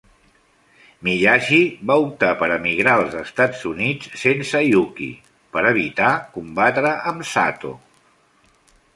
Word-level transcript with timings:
Miyagi 1.07 1.57
va 1.89 1.97
optar 2.05 2.29
per 2.39 2.47
emigrar 2.55 2.95
als 3.01 3.17
Estats 3.19 3.61
Units 3.71 4.09
sense 4.21 4.61
Yuki, 4.67 5.09
per 5.57 5.63
evitar 5.73 6.09
combatre 6.39 6.95
amb 7.13 7.29
Sato. 7.33 7.75